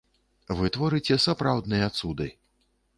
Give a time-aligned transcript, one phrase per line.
[0.59, 2.27] Вы творыце сапраўдныя цуды.